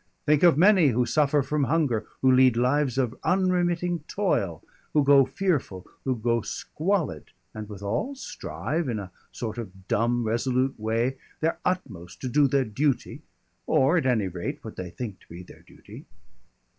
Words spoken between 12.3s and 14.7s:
their duty, or at any rate